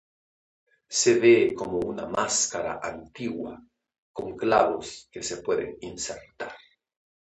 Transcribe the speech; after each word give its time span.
Se 0.99 1.19
ve 1.19 1.53
como 1.55 1.77
una 1.77 2.07
máscara 2.07 2.79
antigua 2.81 3.63
con 4.11 4.35
clavos 4.35 5.07
que 5.11 5.21
se 5.21 5.43
pueden 5.43 5.77
insertar. 5.81 6.55